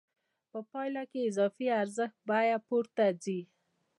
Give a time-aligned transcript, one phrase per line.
[0.51, 3.39] په پایله کې د اضافي ارزښت بیه پورته ځي